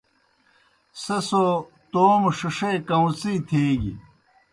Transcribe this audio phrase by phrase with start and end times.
[1.03, 1.43] سہ سو
[1.91, 3.93] توموْ ݜِݜے کاؤݩڅی تھیَیگیْ۔